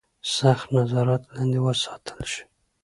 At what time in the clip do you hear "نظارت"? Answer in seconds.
0.77-1.21